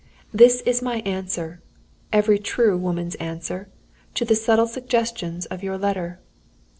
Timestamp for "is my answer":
0.61-1.61